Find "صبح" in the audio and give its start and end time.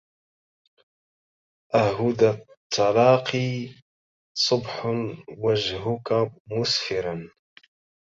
4.37-4.85